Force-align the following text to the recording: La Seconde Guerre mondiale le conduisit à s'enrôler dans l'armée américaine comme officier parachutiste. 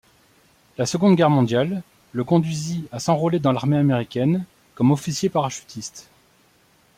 La 0.79 0.87
Seconde 0.87 1.15
Guerre 1.15 1.29
mondiale 1.29 1.83
le 2.13 2.23
conduisit 2.23 2.87
à 2.91 2.97
s'enrôler 2.99 3.37
dans 3.37 3.51
l'armée 3.51 3.77
américaine 3.77 4.45
comme 4.73 4.89
officier 4.89 5.29
parachutiste. 5.29 6.09